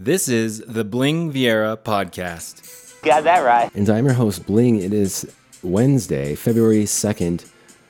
This 0.00 0.28
is 0.28 0.60
the 0.60 0.84
Bling 0.84 1.32
Viera 1.32 1.76
podcast. 1.76 3.02
Got 3.02 3.24
that 3.24 3.40
right. 3.40 3.68
And 3.74 3.90
I'm 3.90 4.04
your 4.04 4.14
host, 4.14 4.46
Bling. 4.46 4.80
It 4.80 4.92
is 4.92 5.28
Wednesday, 5.60 6.36
February 6.36 6.84
2nd 6.84 7.44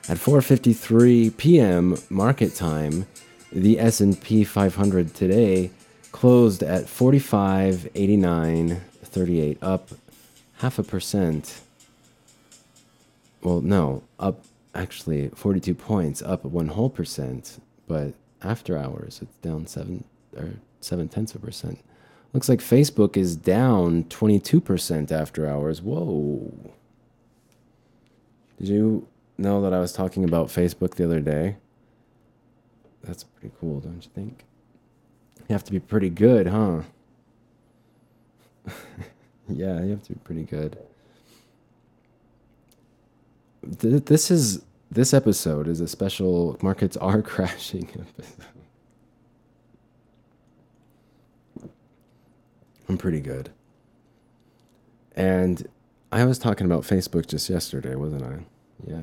at 0.09 0.17
4:53 0.17 1.37
p.m. 1.37 1.95
market 2.09 2.55
time. 2.55 3.05
The 3.51 3.79
S&P 3.79 4.43
500 4.43 5.13
today 5.13 5.69
closed 6.11 6.63
at 6.63 6.85
45.89.38, 6.85 9.57
up 9.61 9.89
half 10.57 10.79
a 10.79 10.83
percent. 10.83 11.61
Well, 13.43 13.61
no, 13.61 14.01
up 14.19 14.43
actually 14.73 15.29
42 15.35 15.75
points, 15.75 16.23
up 16.23 16.43
one 16.43 16.69
whole 16.69 16.89
percent. 16.89 17.61
But 17.87 18.15
after 18.41 18.79
hours, 18.79 19.19
it's 19.21 19.37
down 19.43 19.67
seven 19.67 20.05
or 20.35 20.53
seven 20.81 21.07
tenths 21.07 21.35
of 21.35 21.43
a 21.43 21.45
percent. 21.45 21.79
Looks 22.33 22.49
like 22.49 22.59
Facebook 22.59 23.17
is 23.17 23.35
down 23.35 24.03
22% 24.05 25.11
after 25.11 25.47
hours. 25.47 25.81
Whoa. 25.81 26.71
Did 28.59 28.67
you 28.67 29.07
know 29.37 29.61
that 29.61 29.73
I 29.73 29.79
was 29.79 29.93
talking 29.93 30.23
about 30.23 30.47
Facebook 30.47 30.95
the 30.95 31.05
other 31.05 31.21
day? 31.21 31.55
That's 33.03 33.23
pretty 33.23 33.55
cool, 33.59 33.79
don't 33.79 34.03
you 34.03 34.11
think? 34.13 34.43
You 35.47 35.53
have 35.53 35.63
to 35.63 35.71
be 35.71 35.79
pretty 35.79 36.09
good, 36.09 36.47
huh? 36.47 36.81
yeah, 39.47 39.81
you 39.81 39.91
have 39.91 40.03
to 40.03 40.13
be 40.13 40.19
pretty 40.23 40.43
good. 40.43 40.77
This 43.63 44.29
is 44.29 44.61
this 44.91 45.13
episode 45.13 45.67
is 45.67 45.81
a 45.81 45.87
special 45.87 46.57
markets 46.61 46.97
are 46.97 47.21
crashing 47.23 47.87
episode. 47.93 48.45
I'm 52.89 52.97
pretty 52.97 53.21
good. 53.21 53.51
And 55.15 55.67
I 56.11 56.25
was 56.25 56.39
talking 56.39 56.65
about 56.65 56.81
Facebook 56.81 57.27
just 57.27 57.49
yesterday, 57.49 57.93
wasn't 57.95 58.23
I? 58.23 58.39
Yeah. 58.85 59.01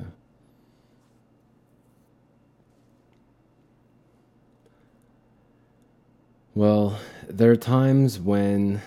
Well, 6.53 6.99
there 7.29 7.49
are 7.51 7.55
times 7.55 8.19
when 8.19 8.81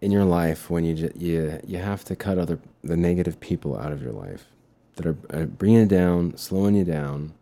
in 0.00 0.12
your 0.12 0.24
life 0.24 0.70
when 0.70 0.84
you 0.84 1.10
you 1.16 1.60
you 1.66 1.78
have 1.78 2.04
to 2.04 2.14
cut 2.14 2.38
other 2.38 2.58
the 2.82 2.96
negative 2.96 3.40
people 3.40 3.76
out 3.76 3.90
of 3.90 4.02
your 4.02 4.12
life 4.12 4.46
that 4.96 5.06
are, 5.06 5.16
are 5.30 5.46
bringing 5.46 5.80
you 5.80 5.86
down, 5.86 6.36
slowing 6.36 6.74
you 6.76 6.84
down, 6.84 7.34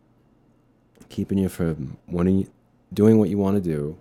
keeping 1.09 1.39
you 1.39 1.49
from 1.49 1.99
wanting 2.07 2.49
doing 2.93 3.19
what 3.19 3.29
you 3.29 3.39
want 3.39 3.57
to 3.57 3.63
do, 3.63 3.99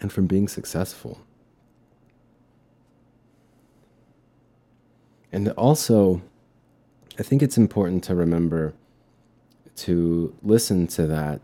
and 0.00 0.12
from 0.12 0.26
being 0.26 0.48
successful. 0.48 1.20
And 5.30 5.48
also, 5.50 6.20
I 7.18 7.22
think 7.22 7.42
it's 7.42 7.56
important 7.56 8.04
to 8.04 8.14
remember 8.14 8.74
to 9.76 10.34
listen 10.42 10.86
to 10.88 11.06
that, 11.06 11.40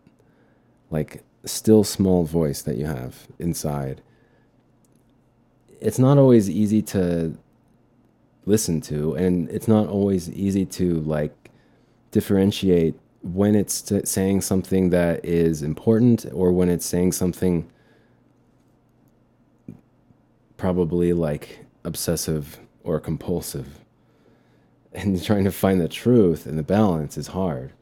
like, 0.91 1.23
still 1.45 1.84
small 1.84 2.25
voice 2.25 2.61
that 2.62 2.77
you 2.77 2.84
have 2.84 3.27
inside 3.39 4.03
it's 5.81 5.99
not 5.99 6.19
always 6.19 6.51
easy 6.51 6.83
to 6.83 7.37
listen 8.47 8.81
to 8.81 9.15
and 9.15 9.49
it's 9.51 9.69
not 9.69 9.89
always 9.89 10.31
easy 10.31 10.65
to 10.65 11.01
like 11.01 11.51
differentiate 12.11 12.95
when 13.22 13.55
it's 13.55 13.92
saying 14.05 14.41
something 14.41 14.91
that 14.91 15.24
is 15.24 15.62
important 15.62 16.27
or 16.33 16.52
when 16.52 16.69
it's 16.69 16.86
saying 16.86 17.12
something 17.12 17.69
probably 20.56 21.12
like 21.12 21.64
obsessive 21.84 22.58
or 22.84 23.00
compulsive 23.00 23.81
and 24.93 25.22
trying 25.25 25.44
to 25.44 25.53
find 25.53 25.81
the 25.81 25.88
truth 25.88 26.47
and 26.47 26.59
the 26.59 26.62
balance 26.62 27.16
is 27.16 27.28
hard 27.28 27.72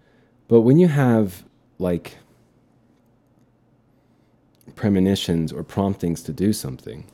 but 0.49 0.63
when 0.63 0.79
you 0.79 0.89
have 0.89 1.45
like 1.79 2.17
premonitions 4.75 5.53
or 5.53 5.63
promptings 5.63 6.23
to 6.23 6.33
do 6.33 6.53
something 6.53 7.05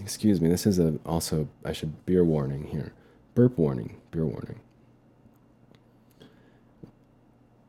excuse 0.00 0.40
me, 0.40 0.48
this 0.48 0.66
is 0.66 0.78
a 0.78 0.98
also 1.06 1.48
I 1.64 1.72
should 1.72 2.04
beer 2.06 2.24
warning 2.24 2.64
here. 2.64 2.92
Burp 3.34 3.58
warning, 3.58 3.96
beer 4.10 4.26
warning. 4.26 4.60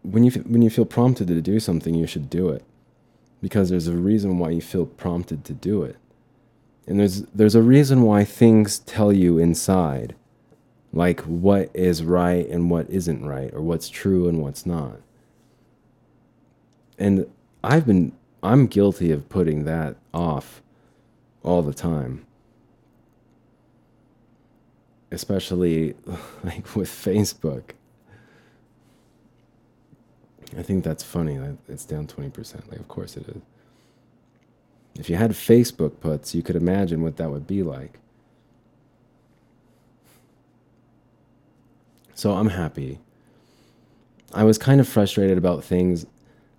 When 0.06 0.24
you 0.24 0.32
when 0.32 0.62
you 0.62 0.70
feel 0.70 0.86
prompted 0.86 1.28
to 1.28 1.42
do 1.42 1.60
something, 1.60 1.96
you 1.96 2.08
should 2.08 2.30
do 2.30 2.50
it. 2.50 2.64
Because 3.42 3.70
there's 3.70 3.88
a 3.88 3.96
reason 3.96 4.40
why 4.40 4.52
you 4.52 4.62
feel 4.62 4.86
prompted 4.86 5.44
to 5.46 5.54
do 5.54 5.84
it. 5.84 5.98
And 6.88 7.00
there's 7.00 7.22
there's 7.24 7.56
a 7.56 7.62
reason 7.62 8.04
why 8.04 8.24
things 8.24 8.80
tell 8.80 9.12
you 9.12 9.38
inside 9.38 10.16
like 10.94 11.20
what 11.22 11.70
is 11.74 12.04
right 12.04 12.48
and 12.48 12.70
what 12.70 12.90
isn't 12.90 13.26
right 13.26 13.54
or 13.54 13.62
what's 13.62 13.90
true 13.90 14.30
and 14.30 14.42
what's 14.42 14.66
not. 14.66 14.98
And 16.98 17.28
I've 17.64 17.86
been 17.86 18.14
I'm 18.42 18.68
guilty 18.68 19.12
of 19.12 19.28
putting 19.28 19.66
that 19.66 19.98
off 20.14 20.62
all 21.44 21.62
the 21.62 21.74
time. 21.74 22.26
Especially 25.12 25.96
like 26.44 26.76
with 26.76 26.90
Facebook. 26.90 27.72
I 30.58 30.62
think 30.62 30.84
that's 30.84 31.04
funny 31.04 31.40
it's 31.68 31.86
down 31.86 32.08
20%. 32.08 32.70
Like, 32.70 32.80
of 32.80 32.88
course 32.88 33.18
it 33.18 33.28
is. 33.28 33.42
If 34.98 35.10
you 35.10 35.18
had 35.18 35.32
Facebook 35.32 36.00
puts, 36.00 36.34
you 36.34 36.42
could 36.42 36.56
imagine 36.56 37.02
what 37.02 37.18
that 37.18 37.30
would 37.32 37.48
be 37.48 37.64
like. 37.64 38.00
So 42.14 42.34
I'm 42.34 42.50
happy. 42.50 43.00
I 44.34 44.44
was 44.44 44.58
kind 44.58 44.80
of 44.80 44.88
frustrated 44.88 45.38
about 45.38 45.64
things. 45.64 46.06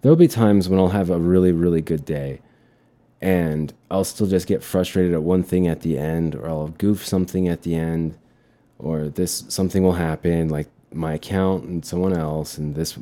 There'll 0.03 0.17
be 0.17 0.29
times 0.29 0.69
when 0.69 0.79
I'll 0.79 0.89
have 0.89 1.09
a 1.11 1.19
really, 1.19 1.53
really 1.53 1.81
good 1.81 2.05
day 2.05 2.41
and 3.21 3.73
I'll 3.91 4.05
still 4.05 4.27
just 4.27 4.47
get 4.47 4.63
frustrated 4.63 5.15
at 5.15 5.23
one 5.23 5.43
thing 5.43 5.67
at 5.67 5.81
the 5.81 5.99
end, 5.99 6.35
or 6.35 6.49
I'll 6.49 6.69
goof 6.69 7.05
something 7.05 7.49
at 7.49 7.63
the 7.63 7.75
end, 7.75 8.17
or 8.79 9.09
this 9.09 9.45
something 9.49 9.83
will 9.83 9.95
happen, 9.95 10.49
like 10.49 10.69
my 10.93 11.15
account 11.15 11.65
and 11.65 11.85
someone 11.85 12.13
else, 12.13 12.59
and 12.59 12.75
this 12.75 12.99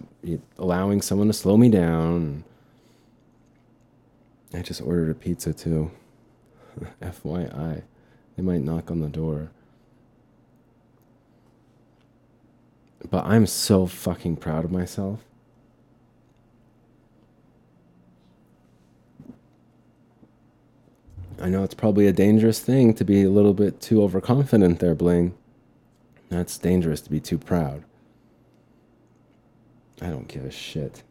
allowing 0.59 1.03
someone 1.03 1.29
to 1.29 1.33
slow 1.33 1.57
me 1.57 1.69
down. 1.69 2.45
I 4.53 4.63
just 4.63 4.83
ordered 4.83 5.11
a 5.11 5.15
pizza 5.15 5.53
too. 5.53 5.91
FYI, 7.03 7.83
they 8.37 8.43
might 8.43 8.63
knock 8.63 8.91
on 8.91 9.01
the 9.01 9.09
door. 9.09 9.51
But 13.11 13.27
I'm 13.27 13.47
so 13.47 13.87
fucking 13.87 14.37
proud 14.37 14.65
of 14.65 14.73
myself 14.73 15.21
I 21.45 21.51
know 21.51 21.63
it's 21.63 21.75
probably 21.75 22.07
a 22.07 22.13
dangerous 22.13 22.61
thing 22.61 22.95
to 22.95 23.05
be 23.05 23.23
a 23.23 23.29
little 23.29 23.53
bit 23.53 23.79
too 23.81 24.03
overconfident 24.03 24.79
there, 24.79 24.95
Bling. 24.95 25.35
That's 26.35 26.59
dangerous 26.59 27.01
to 27.03 27.11
be 27.11 27.21
too 27.21 27.39
proud. 27.39 27.85
I 30.03 30.09
don't 30.09 30.27
give 30.27 30.45
a 30.45 30.51
shit. 30.51 31.05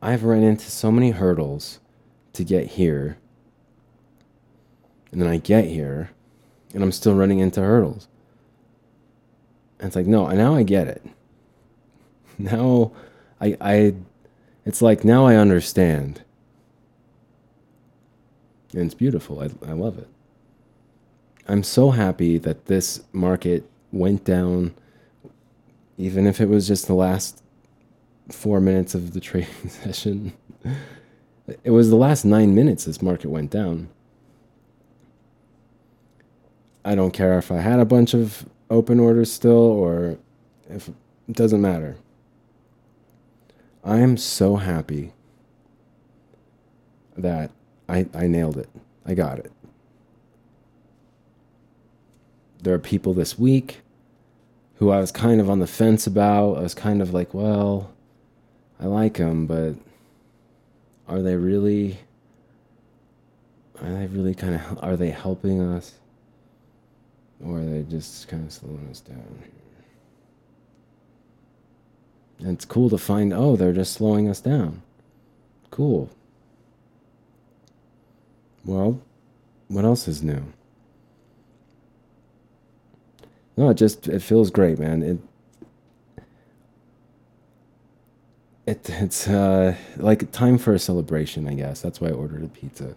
I've 0.00 0.24
run 0.24 0.42
into 0.42 0.70
so 0.70 0.90
many 0.90 1.10
hurdles 1.10 1.80
to 2.32 2.42
get 2.42 2.68
here. 2.68 3.18
And 5.12 5.20
then 5.20 5.28
I 5.28 5.36
get 5.36 5.66
here 5.66 6.10
and 6.72 6.82
I'm 6.82 6.90
still 6.90 7.14
running 7.14 7.38
into 7.38 7.60
hurdles. 7.60 8.08
And 9.78 9.88
it's 9.88 9.96
like, 9.96 10.06
no, 10.06 10.26
now 10.28 10.54
I 10.54 10.62
get 10.62 10.88
it. 10.88 11.02
Now 12.36 12.90
I 13.40 13.56
I 13.60 13.94
it's 14.64 14.82
like 14.82 15.04
now 15.04 15.24
I 15.24 15.36
understand 15.36 16.22
and 18.72 18.82
it's 18.82 18.94
beautiful. 18.94 19.38
I, 19.38 19.50
I 19.64 19.72
love 19.72 19.98
it. 19.98 20.08
I'm 21.46 21.62
so 21.62 21.90
happy 21.90 22.38
that 22.38 22.66
this 22.66 23.02
market 23.12 23.68
went 23.92 24.24
down, 24.24 24.74
even 25.98 26.26
if 26.26 26.40
it 26.40 26.48
was 26.48 26.66
just 26.66 26.86
the 26.86 26.94
last 26.94 27.42
four 28.30 28.60
minutes 28.60 28.94
of 28.94 29.12
the 29.12 29.20
trading 29.28 29.68
session. 29.68 30.32
It 31.62 31.70
was 31.70 31.90
the 31.90 31.96
last 31.96 32.24
nine 32.24 32.54
minutes 32.54 32.84
this 32.84 33.02
market 33.02 33.28
went 33.28 33.50
down. 33.50 33.88
I 36.84 36.94
don't 36.94 37.12
care 37.12 37.38
if 37.38 37.50
I 37.50 37.58
had 37.58 37.80
a 37.80 37.84
bunch 37.84 38.14
of 38.14 38.46
open 38.70 38.98
orders 38.98 39.32
still 39.32 39.52
or 39.52 40.18
if 40.68 40.88
it 40.88 40.94
doesn't 41.32 41.60
matter. 41.60 41.96
I 43.82 43.98
am 43.98 44.16
so 44.16 44.56
happy 44.56 45.12
that 47.16 47.50
I, 47.88 48.06
I 48.14 48.26
nailed 48.26 48.56
it. 48.56 48.68
I 49.04 49.14
got 49.14 49.38
it. 49.38 49.52
There 52.64 52.74
are 52.74 52.78
people 52.78 53.12
this 53.12 53.38
week 53.38 53.82
who 54.76 54.90
I 54.90 54.98
was 54.98 55.12
kind 55.12 55.38
of 55.38 55.50
on 55.50 55.58
the 55.58 55.66
fence 55.66 56.06
about. 56.06 56.56
I 56.56 56.60
was 56.60 56.72
kind 56.72 57.02
of 57.02 57.12
like, 57.12 57.34
well, 57.34 57.92
I 58.80 58.86
like 58.86 59.18
them, 59.18 59.46
but 59.46 59.74
are 61.06 61.20
they 61.20 61.36
really 61.36 61.98
are 63.82 63.92
they 63.92 64.06
really 64.06 64.34
kind 64.34 64.54
of 64.54 64.78
are 64.82 64.96
they 64.96 65.10
helping 65.10 65.60
us? 65.60 65.92
Or 67.44 67.58
are 67.58 67.64
they 67.64 67.82
just 67.82 68.28
kind 68.28 68.46
of 68.46 68.52
slowing 68.52 68.88
us 68.90 69.00
down 69.00 69.44
and 72.38 72.48
it's 72.48 72.64
cool 72.64 72.90
to 72.90 72.98
find 72.98 73.32
oh 73.32 73.56
they're 73.56 73.72
just 73.74 73.92
slowing 73.92 74.28
us 74.28 74.40
down. 74.40 74.82
Cool. 75.70 76.10
Well 78.64 79.00
what 79.68 79.84
else 79.84 80.08
is 80.08 80.22
new 80.22 80.44
no 83.56 83.70
it 83.70 83.74
just 83.74 84.08
it 84.08 84.20
feels 84.20 84.50
great 84.50 84.78
man 84.78 85.02
it 85.02 85.18
it, 88.66 88.88
it's 88.88 89.28
uh, 89.28 89.76
like 89.98 90.32
time 90.32 90.56
for 90.56 90.72
a 90.72 90.78
celebration, 90.78 91.46
I 91.46 91.52
guess. 91.52 91.82
That's 91.82 92.00
why 92.00 92.08
I 92.08 92.12
ordered 92.12 92.44
a 92.44 92.48
pizza 92.48 92.96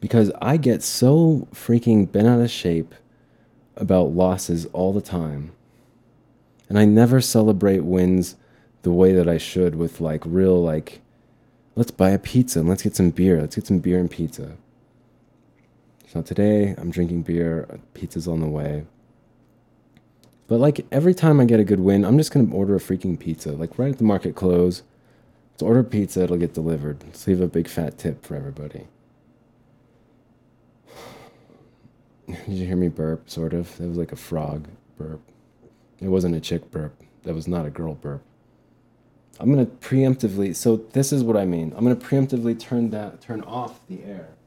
because 0.00 0.30
I 0.40 0.56
get 0.56 0.82
so 0.82 1.48
freaking 1.52 2.10
bent 2.10 2.28
out 2.28 2.40
of 2.40 2.50
shape 2.50 2.94
about 3.76 4.12
losses 4.12 4.66
all 4.66 4.92
the 4.92 5.00
time. 5.00 5.52
And 6.68 6.78
I 6.78 6.84
never 6.84 7.20
celebrate 7.20 7.80
wins 7.80 8.36
the 8.82 8.92
way 8.92 9.12
that 9.12 9.28
I 9.28 9.38
should 9.38 9.74
with 9.74 10.00
like 10.00 10.22
real 10.24 10.62
like 10.62 11.00
let's 11.74 11.90
buy 11.90 12.10
a 12.10 12.18
pizza 12.18 12.60
and 12.60 12.68
let's 12.68 12.82
get 12.82 12.96
some 12.96 13.10
beer. 13.10 13.40
Let's 13.40 13.56
get 13.56 13.66
some 13.66 13.78
beer 13.78 13.98
and 13.98 14.10
pizza. 14.10 14.56
So 16.08 16.22
today 16.22 16.74
I'm 16.78 16.90
drinking 16.90 17.22
beer, 17.22 17.66
uh, 17.70 17.76
pizza's 17.92 18.26
on 18.26 18.40
the 18.40 18.46
way. 18.46 18.86
But 20.46 20.58
like 20.58 20.86
every 20.90 21.12
time 21.12 21.38
I 21.38 21.44
get 21.44 21.60
a 21.60 21.64
good 21.64 21.80
win, 21.80 22.02
I'm 22.02 22.16
just 22.16 22.32
gonna 22.32 22.50
order 22.50 22.74
a 22.74 22.80
freaking 22.80 23.18
pizza. 23.18 23.52
Like 23.52 23.78
right 23.78 23.92
at 23.92 23.98
the 23.98 24.04
market 24.04 24.34
close. 24.34 24.82
Let's 25.52 25.62
order 25.62 25.84
pizza, 25.84 26.24
it'll 26.24 26.38
get 26.38 26.54
delivered. 26.54 27.04
Let's 27.04 27.26
leave 27.26 27.42
a 27.42 27.46
big 27.46 27.68
fat 27.68 27.98
tip 27.98 28.24
for 28.24 28.36
everybody. 28.36 28.86
Did 32.26 32.48
you 32.48 32.64
hear 32.64 32.76
me 32.76 32.88
burp? 32.88 33.28
Sort 33.28 33.52
of. 33.52 33.78
It 33.78 33.86
was 33.86 33.98
like 33.98 34.12
a 34.12 34.16
frog 34.16 34.66
burp. 34.96 35.20
It 36.00 36.08
wasn't 36.08 36.36
a 36.36 36.40
chick 36.40 36.70
burp. 36.70 36.98
That 37.24 37.34
was 37.34 37.46
not 37.46 37.66
a 37.66 37.70
girl 37.70 37.94
burp. 37.94 38.22
I'm 39.38 39.50
gonna 39.50 39.66
preemptively. 39.66 40.56
So 40.56 40.78
this 40.94 41.12
is 41.12 41.22
what 41.22 41.36
I 41.36 41.44
mean. 41.44 41.74
I'm 41.76 41.84
gonna 41.84 41.96
preemptively 41.96 42.58
turn 42.58 42.88
that 42.90 43.20
turn 43.20 43.42
off 43.42 43.86
the 43.88 44.02
air. 44.04 44.37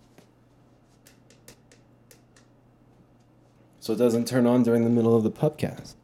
So 3.81 3.93
it 3.93 3.95
doesn't 3.97 4.27
turn 4.27 4.45
on 4.45 4.61
during 4.61 4.83
the 4.83 4.91
middle 4.91 5.17
of 5.17 5.23
the 5.23 5.31
pubcast. 5.31 5.95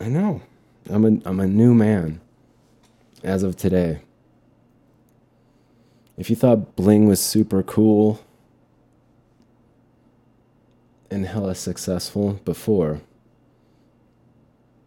I 0.00 0.08
know. 0.08 0.40
I'm 0.88 1.04
a 1.04 1.28
I'm 1.28 1.38
a 1.38 1.46
new 1.46 1.74
man. 1.74 2.22
As 3.22 3.42
of 3.42 3.56
today. 3.56 4.00
If 6.16 6.30
you 6.30 6.36
thought 6.36 6.76
bling 6.76 7.06
was 7.06 7.20
super 7.20 7.62
cool 7.62 8.24
and 11.10 11.26
hella 11.26 11.54
successful 11.54 12.40
before, 12.46 13.02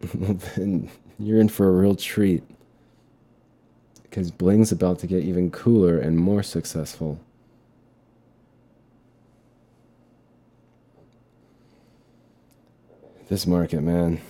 then 0.00 0.90
you're 1.20 1.40
in 1.40 1.48
for 1.48 1.68
a 1.68 1.72
real 1.72 1.94
treat. 1.94 2.42
Because 4.02 4.32
Bling's 4.32 4.72
about 4.72 4.98
to 5.00 5.06
get 5.06 5.22
even 5.22 5.52
cooler 5.52 5.98
and 5.98 6.18
more 6.18 6.42
successful. 6.42 7.20
This 13.28 13.46
market, 13.46 13.80
man. 13.80 14.20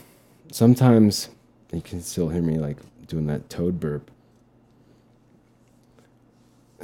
Sometimes 0.53 1.29
you 1.73 1.81
can 1.81 2.01
still 2.01 2.29
hear 2.29 2.41
me 2.43 2.59
like 2.59 2.77
doing 3.09 3.27
that 3.27 3.51
toad 3.51 3.81
burp. 3.81 4.09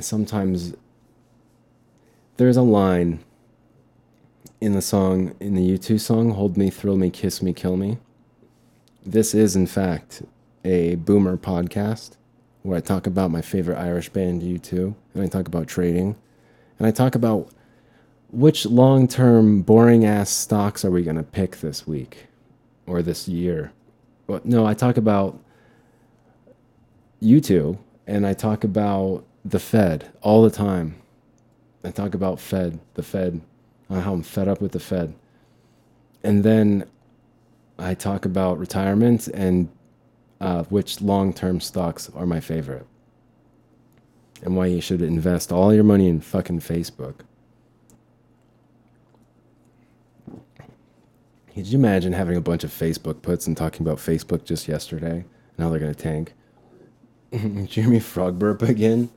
Sometimes 0.01 0.75
there's 2.37 2.57
a 2.57 2.63
line 2.63 3.21
in 4.61 4.73
the 4.73 4.83
song, 4.83 5.37
in 5.39 5.55
the 5.55 5.79
U2 5.79 6.01
song, 6.01 6.33
Hold 6.33 6.57
Me, 6.57 6.69
Thrill 6.69 6.97
Me, 6.97 7.11
Kiss 7.11 7.43
Me, 7.43 7.53
Kill 7.53 7.77
Me. 7.77 7.99
This 9.07 9.33
is, 9.33 9.55
in 9.55 9.67
fact, 9.67 10.23
a 10.65 10.97
boomer 10.97 11.37
podcast 11.37 12.17
where 12.63 12.77
I 12.77 12.81
talk 12.81 13.07
about 13.07 13.31
my 13.31 13.41
favorite 13.41 13.79
Irish 13.79 14.09
band, 14.09 14.43
U2, 14.43 14.95
and 15.15 15.23
I 15.23 15.27
talk 15.27 15.47
about 15.47 15.69
trading, 15.69 16.17
and 16.79 16.87
I 16.87 16.91
talk 16.91 17.15
about 17.15 17.51
which 18.33 18.67
long 18.67 19.09
term, 19.09 19.63
boring 19.63 20.05
ass 20.05 20.31
stocks 20.31 20.85
are 20.85 20.91
we 20.91 21.03
going 21.03 21.17
to 21.17 21.23
pick 21.23 21.57
this 21.57 21.87
week 21.87 22.27
or 22.87 23.03
this 23.03 23.29
year. 23.29 23.73
No, 24.45 24.65
I 24.65 24.75
talk 24.75 24.97
about 24.97 25.39
U2, 27.21 27.79
and 28.07 28.27
I 28.27 28.33
talk 28.33 28.63
about 28.63 29.25
the 29.45 29.59
Fed 29.59 30.11
all 30.21 30.43
the 30.43 30.51
time. 30.51 30.97
I 31.83 31.91
talk 31.91 32.15
about 32.15 32.39
Fed, 32.39 32.79
the 32.95 33.03
Fed, 33.03 33.41
how 33.89 34.13
I'm 34.13 34.23
fed 34.23 34.47
up 34.47 34.61
with 34.61 34.73
the 34.73 34.81
Fed. 34.81 35.15
And 36.23 36.45
then 36.45 36.85
I 37.79 37.95
talk 37.95 38.25
about 38.25 38.59
retirement 38.59 39.27
and 39.29 39.69
uh, 40.41 40.65
which 40.65 41.01
long 41.01 41.33
term 41.33 41.61
stocks 41.61 42.11
are 42.15 42.27
my 42.27 42.41
favorite. 42.41 42.87
And 44.43 44.57
why 44.57 44.67
you 44.67 44.81
should 44.81 45.03
invest 45.03 45.51
all 45.51 45.75
your 45.75 45.85
money 45.85 46.09
in 46.09 46.21
fucking 46.21 46.61
Facebook. 46.61 47.17
Could 51.61 51.69
you 51.69 51.79
imagine 51.79 52.15
having 52.15 52.39
a 52.39 52.41
bunch 52.41 52.65
of 52.65 52.71
Facebook 52.71 53.21
puts 53.21 53.47
and 53.47 53.55
talking 53.55 53.87
about 53.87 53.99
Facebook 53.99 54.45
just 54.45 54.67
yesterday 54.67 55.27
and 55.27 55.59
how 55.59 55.69
they're 55.69 55.79
to 55.79 55.95
tank? 55.95 56.33
Jimmy 57.67 58.01
Frog 58.01 58.39
burp 58.39 58.63
again? 58.63 59.11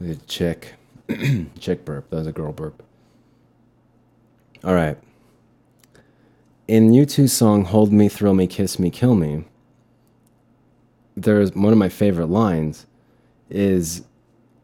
The 0.00 0.14
chick. 0.14 0.74
chick 1.58 1.84
burp. 1.84 2.10
That 2.10 2.16
was 2.18 2.26
a 2.28 2.32
girl 2.32 2.52
burp. 2.52 2.80
All 4.62 4.72
right. 4.72 4.96
In 6.68 6.90
U2's 6.90 7.32
song 7.32 7.64
Hold 7.64 7.92
Me, 7.92 8.08
Thrill 8.08 8.34
Me, 8.34 8.46
Kiss 8.46 8.78
Me, 8.78 8.88
Kill 8.88 9.16
Me, 9.16 9.42
there's 11.16 11.56
one 11.56 11.72
of 11.72 11.78
my 11.78 11.88
favorite 11.88 12.30
lines 12.30 12.86
is 13.50 14.04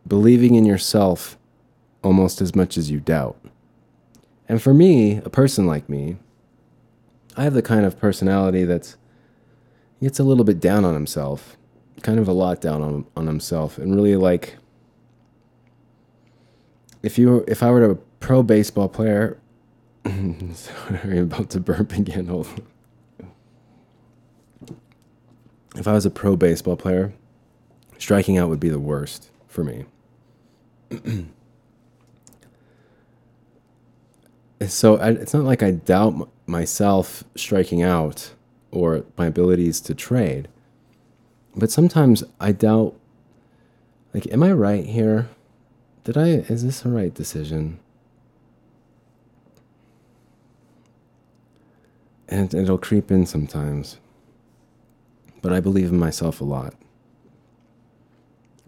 believing 0.07 0.55
in 0.55 0.65
yourself 0.65 1.37
almost 2.05 2.41
as 2.41 2.55
much 2.55 2.79
as 2.79 2.89
you 2.89 3.01
doubt. 3.01 3.37
And 4.49 4.63
for 4.63 4.73
me, 4.73 5.17
a 5.17 5.29
person 5.29 5.67
like 5.67 5.89
me, 5.89 6.17
I 7.41 7.45
have 7.45 7.55
the 7.55 7.63
kind 7.63 7.87
of 7.87 7.99
personality 7.99 8.65
that's 8.65 8.99
gets 10.03 10.19
a 10.19 10.25
little 10.25 10.45
bit 10.45 10.61
down 10.61 10.85
on 10.85 10.93
himself, 10.93 11.57
kind 12.03 12.19
of 12.19 12.29
a 12.29 12.33
lot 12.33 12.61
down 12.61 12.83
on 12.83 13.07
on 13.17 13.27
himself, 13.27 13.79
and 13.79 13.95
really 13.95 14.15
like 14.15 14.59
if 17.03 17.19
you 17.19 17.45
if 17.49 17.63
I 17.63 17.71
were 17.71 17.91
a 17.91 17.95
pro 17.95 18.43
baseball 18.43 18.91
player 18.91 19.39
Sorry, 20.05 21.01
I'm 21.03 21.19
about 21.19 21.49
to 21.51 21.61
burp 21.61 21.93
again. 21.93 22.27
Hold 22.27 22.47
on. 22.47 22.63
If 25.77 25.89
I 25.89 25.93
was 25.93 26.05
a 26.05 26.11
pro 26.11 26.37
baseball 26.37 26.77
player, 26.77 27.15
striking 27.99 28.37
out 28.37 28.51
would 28.51 28.61
be 28.61 28.69
the 28.69 28.79
worst 28.79 29.31
for 29.47 29.65
me. 29.65 29.87
so 34.67 34.97
I, 34.99 35.11
it's 35.13 35.33
not 35.33 35.45
like 35.45 35.63
I 35.63 35.71
doubt 35.71 36.29
myself 36.51 37.25
striking 37.37 37.83
out 37.83 38.33
or 38.71 39.05
my 39.17 39.27
abilities 39.27 39.81
to 39.81 39.95
trade, 39.95 40.49
but 41.55 41.71
sometimes 41.71 42.25
I 42.41 42.53
doubt. 42.53 42.95
Like, 44.13 44.27
am 44.33 44.43
I 44.43 44.53
right 44.53 44.85
here? 44.85 45.29
Did 46.05 46.17
I? 46.17 46.29
Is 46.49 46.65
this 46.65 46.85
a 46.85 46.89
right 46.89 47.15
decision? 47.15 47.79
and 52.31 52.55
it'll 52.55 52.79
creep 52.79 53.11
in 53.11 53.27
sometimes. 53.27 53.99
But 55.43 55.53
I 55.53 55.61
believe 55.61 55.91
in 55.91 55.99
myself 55.99 56.41
a 56.41 56.45
lot. 56.45 56.75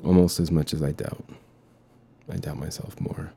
Almost 0.04 0.40
as 0.40 0.50
much 0.50 0.74
as 0.74 0.82
I 0.82 0.90
doubt. 0.90 1.24
I 2.30 2.36
doubt 2.36 2.58
myself 2.58 3.00
more. 3.00 3.32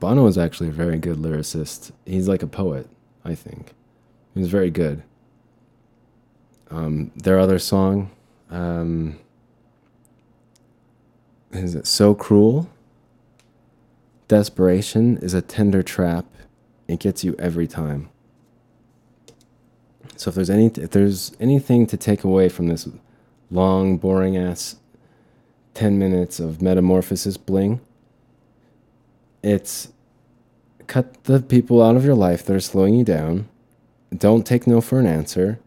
Bono 0.00 0.26
is 0.26 0.38
actually 0.38 0.68
a 0.68 0.72
very 0.72 0.98
good 0.98 1.18
lyricist. 1.18 1.92
He's 2.04 2.28
like 2.28 2.42
a 2.42 2.46
poet, 2.46 2.88
I 3.24 3.34
think. 3.34 3.72
He's 4.34 4.48
very 4.48 4.70
good. 4.70 5.02
Um, 6.70 7.12
their 7.14 7.38
other 7.38 7.58
song, 7.58 8.10
um, 8.50 9.18
is 11.52 11.74
it 11.74 11.86
So 11.86 12.14
Cruel? 12.14 12.68
Desperation 14.28 15.18
is 15.18 15.34
a 15.34 15.40
tender 15.40 15.82
trap. 15.82 16.26
It 16.88 17.00
gets 17.00 17.22
you 17.22 17.36
every 17.38 17.66
time. 17.66 18.08
So 20.16 20.30
if 20.30 20.34
there's 20.34 20.50
any 20.50 20.66
if 20.66 20.90
there's 20.90 21.36
anything 21.38 21.86
to 21.86 21.96
take 21.96 22.24
away 22.24 22.48
from 22.48 22.66
this 22.66 22.88
long, 23.50 23.96
boring 23.98 24.36
ass 24.36 24.76
ten 25.74 25.98
minutes 25.98 26.40
of 26.40 26.60
metamorphosis 26.60 27.36
bling, 27.36 27.80
it's 29.46 29.92
cut 30.88 31.24
the 31.24 31.40
people 31.40 31.82
out 31.82 31.96
of 31.96 32.04
your 32.04 32.14
life 32.14 32.44
that 32.44 32.56
are 32.56 32.60
slowing 32.60 32.94
you 32.94 33.04
down. 33.04 33.48
Don't 34.16 34.44
take 34.46 34.66
no 34.66 34.80
for 34.80 34.98
an 34.98 35.06
answer. 35.06 35.60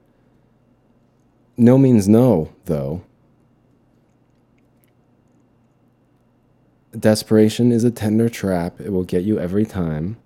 No 1.56 1.78
means 1.78 2.08
no, 2.08 2.52
though. 2.66 3.04
Desperation 6.98 7.72
is 7.72 7.84
a 7.84 7.92
tender 7.92 8.28
trap. 8.28 8.80
It 8.82 8.92
will 8.92 9.04
get 9.04 9.24
you 9.24 9.40
every 9.40 9.66
time. 9.66 10.18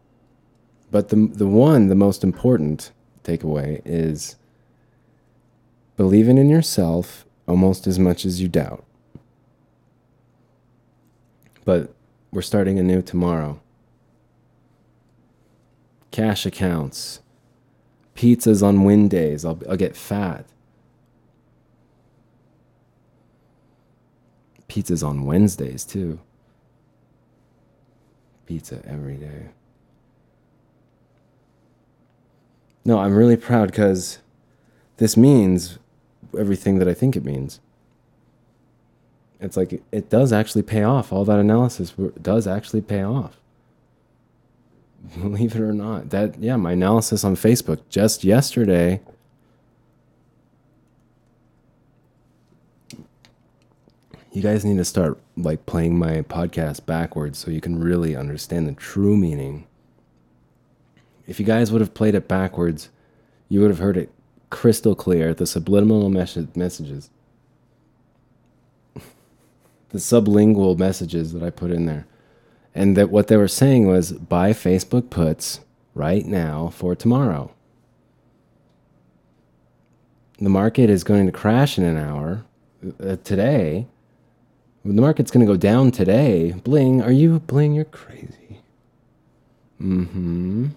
But 0.90 1.10
the 1.10 1.28
the 1.28 1.48
one, 1.48 1.88
the 1.88 1.96
most 1.96 2.24
important 2.24 2.92
takeaway 3.24 3.82
is 3.86 4.36
believing 5.98 6.38
in 6.38 6.50
yourself 6.50 7.26
almost 7.48 7.86
as 7.86 8.00
much 8.00 8.26
as 8.26 8.42
you 8.42 8.48
doubt. 8.48 8.84
But 11.66 11.94
we're 12.34 12.42
starting 12.42 12.80
anew 12.80 13.02
tomorrow. 13.02 13.62
Cash 16.12 16.46
accounts, 16.46 17.22
pizzas 18.16 18.64
on 18.64 18.84
win 18.84 19.08
days. 19.08 19.46
I'll, 19.46 19.60
I'll 19.70 19.78
get 19.78 19.96
fat. 19.96 20.46
Pizzas 24.68 25.08
on 25.08 25.26
Wednesdays, 25.26 25.86
too. 25.86 26.20
Pizza 28.48 28.82
every 28.86 29.16
day. 29.16 29.50
No, 32.84 33.00
I'm 33.00 33.16
really 33.16 33.38
proud 33.38 33.70
because 33.70 34.20
this 34.98 35.16
means 35.16 35.78
everything 36.38 36.80
that 36.80 36.88
I 36.88 36.94
think 36.94 37.16
it 37.16 37.24
means. 37.24 37.60
It's 39.44 39.58
like 39.58 39.84
it 39.92 40.10
does 40.10 40.34
actually 40.34 40.64
pay 40.64 40.84
off. 40.84 41.14
All 41.14 41.26
that 41.26 41.38
analysis 41.40 41.94
does 42.22 42.48
actually 42.48 42.82
pay 42.82 43.04
off. 43.04 43.38
Believe 45.20 45.56
it 45.56 45.62
or 45.62 45.74
not. 45.74 46.10
That 46.10 46.40
yeah, 46.40 46.56
my 46.56 46.72
analysis 46.72 47.24
on 47.24 47.36
Facebook 47.36 47.82
just 47.90 48.24
yesterday 48.24 49.02
You 54.34 54.42
guys 54.42 54.66
need 54.66 54.78
to 54.78 54.86
start 54.86 55.20
like 55.38 55.68
playing 55.68 56.00
my 56.00 56.24
podcast 56.24 56.88
backwards 56.88 57.38
so 57.38 57.52
you 57.52 57.62
can 57.62 57.80
really 57.80 58.16
understand 58.16 58.68
the 58.68 58.74
true 58.74 59.16
meaning. 59.16 59.68
If 61.28 61.40
you 61.40 61.46
guys 61.46 61.72
would 61.72 61.82
have 61.82 61.94
played 61.94 62.16
it 62.16 62.28
backwards, 62.28 62.90
you 63.48 63.62
would 63.62 63.70
have 63.70 63.78
heard 63.78 63.96
it 63.96 64.10
crystal 64.50 64.96
clear 64.96 65.36
the 65.36 65.46
subliminal 65.46 66.10
mes- 66.10 66.56
messages 66.56 67.12
the 69.94 70.00
sublingual 70.00 70.78
messages 70.78 71.32
that 71.32 71.44
I 71.44 71.52
put 71.52 71.72
in 71.72 71.86
there. 71.86 72.06
And 72.76 72.98
that 72.98 73.12
what 73.12 73.28
they 73.28 73.38
were 73.38 73.48
saying 73.48 73.88
was 73.88 74.12
buy 74.12 74.52
Facebook 74.52 75.10
puts 75.12 75.62
right 75.94 76.26
now 76.26 76.70
for 76.70 76.96
tomorrow. 76.96 77.52
The 80.40 80.50
market 80.50 80.90
is 80.90 81.04
going 81.04 81.28
to 81.28 81.32
crash 81.32 81.78
in 81.78 81.84
an 81.84 81.96
hour 81.96 82.44
uh, 83.00 83.18
today. 83.24 83.88
The 84.84 85.02
market's 85.02 85.30
going 85.32 85.46
to 85.46 85.52
go 85.52 85.58
down 85.58 85.92
today. 85.92 86.54
Bling, 86.64 87.02
are 87.02 87.12
you 87.12 87.40
bling? 87.40 87.74
You're 87.74 87.86
crazy. 87.86 88.60
Mm 89.80 90.08
hmm. 90.08 90.68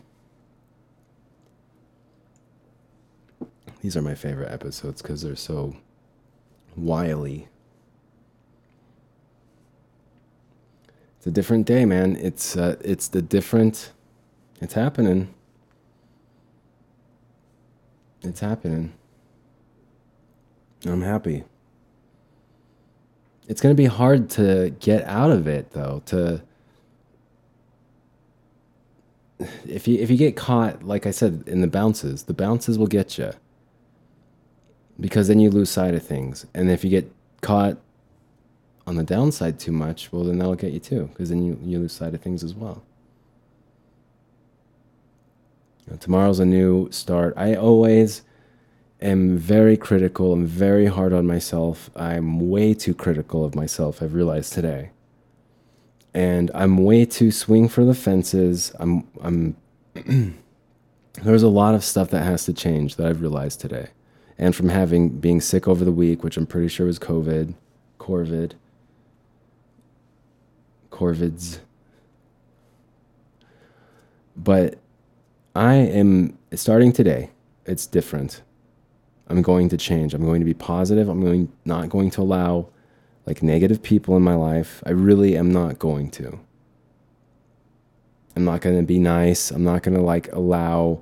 These 3.81 3.97
are 3.97 4.03
my 4.03 4.15
favorite 4.15 4.53
episodes 4.53 5.01
because 5.01 5.23
they're 5.23 5.37
so 5.37 5.77
wily. 6.77 7.49
It's 11.27 11.33
a 11.33 11.35
different 11.35 11.67
day, 11.67 11.85
man. 11.85 12.15
It's 12.15 12.57
uh, 12.57 12.77
it's 12.85 13.09
the 13.09 13.21
different. 13.21 13.91
It's 14.61 14.75
happening. 14.75 15.35
It's 18.23 18.39
happening. 18.39 18.93
I'm 20.85 21.03
happy. 21.03 21.43
It's 23.49 23.61
going 23.61 23.75
to 23.75 23.77
be 23.77 23.87
hard 23.87 24.31
to 24.31 24.73
get 24.79 25.03
out 25.03 25.33
of 25.33 25.49
it 25.49 25.73
though, 25.73 26.01
to 26.07 26.43
if 29.67 29.89
you 29.89 29.99
if 29.99 30.09
you 30.09 30.17
get 30.17 30.37
caught 30.37 30.85
like 30.85 31.07
I 31.07 31.11
said 31.11 31.43
in 31.49 31.61
the 31.61 31.67
bounces, 31.67 32.23
the 32.23 32.35
bounces 32.35 32.79
will 32.79 32.87
get 32.87 33.19
you 33.19 33.33
because 35.01 35.27
then 35.27 35.41
you 35.41 35.51
lose 35.51 35.71
sight 35.71 35.95
of 35.95 36.05
things. 36.05 36.47
And 36.55 36.71
if 36.71 36.85
you 36.85 36.91
get 36.91 37.11
caught 37.41 37.79
on 38.87 38.97
the 38.97 39.03
downside 39.03 39.59
too 39.59 39.73
much, 39.73 40.13
well, 40.13 40.25
then 40.25 40.39
that'll 40.39 40.55
get 40.55 40.73
you 40.73 40.81
too, 40.81 41.09
because 41.13 41.29
then 41.29 41.43
you, 41.43 41.59
you 41.63 41.79
lose 41.79 41.93
sight 41.93 42.15
of 42.15 42.21
things 42.21 42.45
as 42.45 42.55
well. 42.55 42.83
Know, 45.89 45.97
tomorrow's 45.97 46.41
a 46.41 46.47
new 46.47 46.91
start. 46.91 47.35
I 47.37 47.55
always 47.55 48.23
am 49.01 49.37
very 49.37 49.77
critical. 49.77 50.33
I'm 50.33 50.47
very 50.47 50.87
hard 50.87 51.13
on 51.13 51.27
myself. 51.27 51.91
I'm 51.95 52.49
way 52.51 52.75
too 52.75 52.95
critical 52.95 53.45
of 53.45 53.55
myself, 53.55 54.03
I've 54.03 54.15
realized 54.15 54.53
today. 54.53 54.91
And 56.15 56.51
I'm 56.55 56.79
way 56.79 57.05
too 57.05 57.31
swing 57.31 57.69
for 57.69 57.85
the 57.85 57.95
fences. 57.95 58.73
I'm, 58.81 59.07
I'm, 59.21 59.57
there's 61.23 61.43
a 61.43 61.49
lot 61.49 61.75
of 61.75 61.85
stuff 61.85 62.11
that 62.11 62.25
has 62.25 62.45
to 62.47 62.53
change 62.53 62.97
that 62.97 63.07
I've 63.07 63.21
realized 63.21 63.61
today 63.61 63.89
and 64.39 64.55
from 64.55 64.69
having 64.69 65.09
being 65.09 65.41
sick 65.41 65.69
over 65.69 65.85
the 65.85 65.93
week, 65.93 66.23
which 66.23 66.37
I'm 66.37 66.47
pretty 66.47 66.69
sure 66.69 66.87
was 66.87 66.99
COVID, 66.99 67.55
Corvid, 67.99 68.53
Corvids. 70.97 71.59
But 74.35 74.79
I 75.55 75.75
am 75.75 76.39
starting 76.55 76.93
today. 76.93 77.31
It's 77.67 77.87
different. 77.87 78.43
I'm 79.29 79.43
going 79.43 79.69
to 79.69 79.77
change. 79.77 80.15
I'm 80.15 80.25
going 80.25 80.41
to 80.41 80.47
be 80.47 80.55
positive. 80.55 81.09
I'm 81.09 81.21
going 81.21 81.53
not 81.65 81.91
going 81.91 82.11
to 82.13 82.23
allow 82.23 82.69
like 83.27 83.43
negative 83.43 83.83
people 83.83 84.17
in 84.17 84.23
my 84.23 84.35
life. 84.35 84.83
I 84.87 84.91
really 84.91 85.37
am 85.37 85.53
not 85.53 85.79
going 85.79 86.11
to. 86.13 86.39
I'm 88.35 88.45
not 88.45 88.61
going 88.61 88.79
to 88.79 88.85
be 88.85 88.99
nice. 88.99 89.51
I'm 89.51 89.65
not 89.65 89.83
going 89.83 89.97
to 89.97 90.03
like 90.03 90.33
allow 90.33 91.01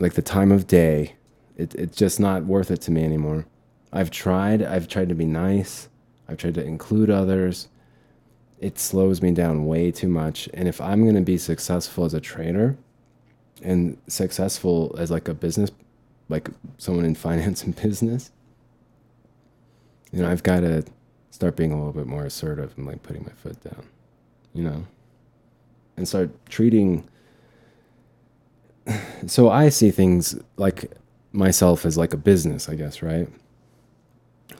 like 0.00 0.14
the 0.14 0.22
time 0.22 0.50
of 0.50 0.66
day 0.66 1.16
it, 1.56 1.74
it's 1.74 1.96
just 1.96 2.18
not 2.18 2.44
worth 2.46 2.70
it 2.70 2.80
to 2.82 2.90
me 2.90 3.04
anymore. 3.04 3.46
I've 3.92 4.10
tried. 4.10 4.62
I've 4.62 4.88
tried 4.88 5.08
to 5.10 5.14
be 5.14 5.26
nice. 5.26 5.88
I've 6.28 6.38
tried 6.38 6.54
to 6.54 6.64
include 6.64 7.10
others. 7.10 7.68
It 8.60 8.78
slows 8.78 9.22
me 9.22 9.30
down 9.32 9.66
way 9.66 9.90
too 9.90 10.08
much. 10.08 10.48
And 10.52 10.68
if 10.68 10.80
I'm 10.80 11.02
going 11.02 11.14
to 11.14 11.20
be 11.20 11.38
successful 11.38 12.04
as 12.04 12.14
a 12.14 12.20
trader 12.20 12.76
and 13.62 13.98
successful 14.08 14.94
as 14.98 15.10
like 15.10 15.28
a 15.28 15.34
business, 15.34 15.70
like 16.28 16.50
someone 16.76 17.04
in 17.04 17.14
finance 17.26 17.62
and 17.62 17.74
business, 17.74 18.30
you 20.12 20.22
know, 20.22 20.30
I've 20.30 20.42
got 20.42 20.60
to 20.60 20.84
start 21.30 21.56
being 21.56 21.72
a 21.72 21.76
little 21.76 21.92
bit 21.92 22.06
more 22.06 22.24
assertive 22.24 22.72
and 22.76 22.86
like 22.86 23.02
putting 23.02 23.22
my 23.22 23.32
foot 23.32 23.62
down, 23.62 23.86
you 24.54 24.64
know, 24.64 24.86
and 25.96 26.06
start 26.06 26.30
treating. 26.48 27.08
So 29.26 29.50
I 29.50 29.68
see 29.68 29.90
things 29.90 30.38
like 30.56 30.92
myself 31.32 31.84
as 31.84 31.98
like 31.98 32.14
a 32.14 32.16
business, 32.16 32.68
I 32.68 32.76
guess, 32.76 33.02
right? 33.02 33.28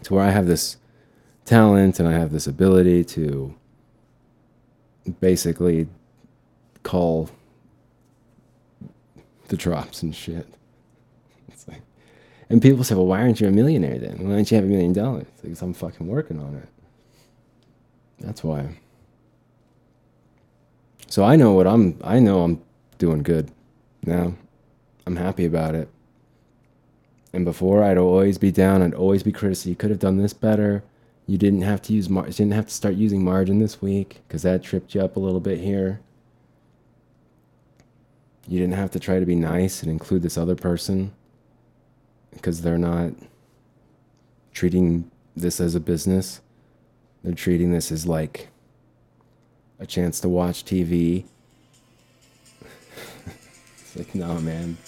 To 0.03 0.15
where 0.15 0.25
I 0.25 0.31
have 0.31 0.47
this 0.47 0.77
talent 1.45 1.99
and 1.99 2.09
I 2.09 2.13
have 2.13 2.33
this 2.33 2.47
ability 2.47 3.05
to 3.05 3.55
basically 5.09 5.89
call 6.83 7.31
the 9.49 9.57
drops 9.57 10.03
and 10.03 10.15
shit. 10.15 10.47
Like, 11.67 11.83
and 12.51 12.63
people 12.63 12.85
say, 12.85 12.95
well, 12.95 13.07
why 13.07 13.21
aren't 13.21 13.41
you 13.41 13.49
a 13.49 13.51
millionaire 13.51 13.99
then? 13.99 14.19
Why 14.19 14.37
don't 14.37 14.51
you 14.51 14.57
have 14.57 14.65
a 14.65 14.69
million 14.69 14.93
dollars? 14.93 15.27
Because 15.43 15.61
I'm 15.63 15.75
fucking 15.75 16.07
working 16.07 16.41
on 16.41 16.55
it. 16.55 16.69
That's 18.21 18.43
why. 18.43 18.69
So 21.09 21.25
I 21.25 21.37
know 21.37 21.53
what 21.53 21.67
I'm, 21.67 21.99
I 22.05 22.19
know 22.19 22.43
I'm 22.43 22.63
doing 22.99 23.23
good 23.23 23.51
now. 24.05 24.35
I'm 25.07 25.17
happy 25.17 25.45
about 25.45 25.75
it. 25.75 25.89
And 27.33 27.45
before, 27.45 27.83
I'd 27.83 27.99
always 27.99 28.39
be 28.39 28.51
down. 28.51 28.83
I'd 28.83 28.95
always 28.95 29.23
be 29.23 29.33
critical. 29.33 29.71
You 29.71 29.77
could 29.77 29.91
have 29.91 29.99
done 29.99 30.19
this 30.19 30.33
better. 30.33 30.83
You 31.29 31.37
didn't 31.37 31.61
have 31.61 31.83
to 31.83 31.93
use 31.93 32.09
mar- 32.09 32.27
you 32.27 32.33
didn't 32.33 32.55
have 32.55 32.69
to 32.69 32.75
start 32.75 32.95
using 32.95 33.23
margin 33.23 33.59
this 33.59 33.83
week 33.83 34.23
because 34.27 34.43
that 34.43 34.63
tripped 34.63 34.95
you 34.95 35.03
up 35.03 35.17
a 35.17 35.21
little 35.21 35.41
bit 35.41 35.61
here. 35.61 36.01
You 38.49 38.59
didn't 38.59 38.77
have 38.77 38.91
to 38.93 38.99
try 38.99 39.21
to 39.21 39.27
be 39.27 39.35
nice 39.35 39.83
and 39.83 39.93
include 39.93 40.23
this 40.23 40.39
other 40.39 40.57
person 40.57 41.13
because 42.33 42.63
they're 42.63 42.79
not 42.79 43.13
treating 44.55 45.11
this 45.37 45.61
as 45.61 45.75
a 45.75 45.81
business. 45.81 46.41
They're 47.23 47.35
treating 47.35 47.73
this 47.73 47.93
as 47.93 48.07
like 48.07 48.49
a 49.79 49.85
chance 49.85 50.21
to 50.21 50.31
watch 50.31 50.65
TV. 50.65 51.27
it's 53.27 53.97
like, 53.97 54.15
no, 54.15 54.41
man. 54.41 54.79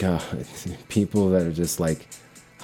God, 0.00 0.22
people 0.88 1.28
that 1.30 1.46
are 1.46 1.52
just 1.52 1.78
like, 1.78 2.08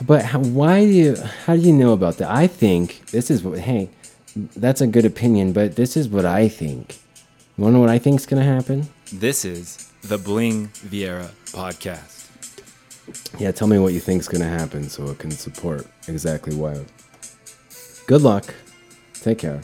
but 0.07 0.25
how, 0.25 0.41
why 0.41 0.81
do 0.81 0.91
you? 0.91 1.17
How 1.45 1.55
do 1.55 1.61
you 1.61 1.73
know 1.73 1.93
about 1.93 2.17
that? 2.17 2.31
I 2.31 2.47
think 2.47 3.07
this 3.11 3.31
is 3.31 3.43
what. 3.43 3.59
Hey, 3.59 3.91
that's 4.35 4.81
a 4.81 4.87
good 4.87 5.05
opinion, 5.05 5.53
but 5.53 5.77
this 5.77 5.97
is 5.97 6.09
what 6.09 6.25
I 6.25 6.49
think. 6.49 6.99
You 7.57 7.65
wanna 7.65 7.75
know 7.75 7.81
what 7.81 7.91
I 7.91 7.99
think's 7.99 8.27
gonna 8.27 8.43
happen? 8.43 8.89
This 9.13 9.45
is 9.45 9.91
the 10.03 10.19
Bling 10.19 10.69
Viera 10.69 11.31
podcast. 11.47 12.29
Yeah, 13.39 13.53
tell 13.53 13.69
me 13.69 13.79
what 13.79 13.93
you 13.93 14.01
think's 14.01 14.29
gonna 14.29 14.49
happen 14.49 14.89
so 14.89 15.07
it 15.11 15.19
can 15.19 15.31
support 15.31 15.87
exactly 16.09 16.57
what. 16.57 16.85
Good 18.07 18.23
luck. 18.23 18.55
Take 19.15 19.39
care. 19.39 19.61